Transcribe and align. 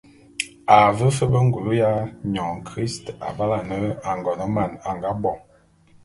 A 0.75 0.77
ve 0.99 1.07
fe 1.17 1.25
be 1.31 1.39
ngule 1.45 1.73
ya 1.81 1.91
nyôn 2.33 2.57
christ 2.69 3.05
avale 3.27 3.55
ane 3.59 3.79
Angoneman 4.11 4.71
a 4.87 4.89
nga 4.97 5.11
bo. 5.21 5.33